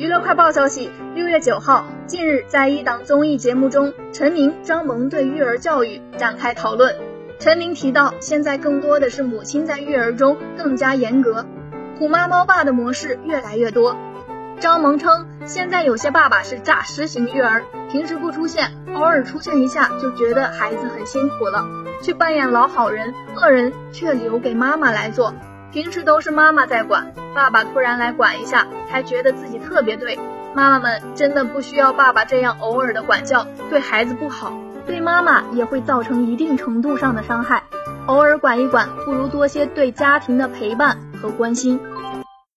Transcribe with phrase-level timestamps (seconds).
[0.00, 6.96] 娱乐快报消息，六月九号，近日在一档综艺节目中，陈明、张萌对育儿教育展开讨论。
[7.38, 11.44] 陈明提到，现在更多的是母亲在育儿中更加严格，
[11.98, 13.94] 虎妈猫爸的模式越来越多。
[14.58, 21.68] 张萌称，现在有些爸爸是诈尸型育儿，平时不出现，偶尔出现一下就觉得孩子很辛苦了，
[22.02, 25.34] 去扮演老好人，恶人却留给妈妈来做。
[25.72, 30.18] 平时都是妈妈在管，爸爸突然来管一下，还觉得自己特别对。
[30.52, 34.52] 妈妈们真的不需要爸爸这样偶尔的管教，对孩子不好，
[34.84, 37.62] 对妈妈也会造成一定程度上的伤害。
[38.06, 41.78] 偶尔管一管，不如多些对家庭的陪伴和关心。